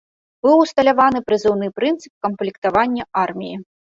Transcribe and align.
Быў 0.45 0.55
усталяваны 0.61 1.19
прызыўны 1.27 1.67
прынцып 1.81 2.13
камплектавання 2.27 3.03
арміі. 3.25 3.63